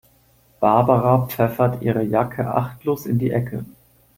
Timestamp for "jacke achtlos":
2.01-3.05